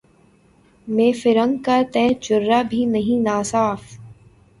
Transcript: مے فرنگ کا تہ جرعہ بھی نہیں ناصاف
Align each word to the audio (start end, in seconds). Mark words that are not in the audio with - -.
مے 0.87 1.07
فرنگ 1.19 1.55
کا 1.65 1.77
تہ 1.93 2.03
جرعہ 2.23 2.61
بھی 2.69 2.81
نہیں 2.93 3.19
ناصاف 3.23 3.81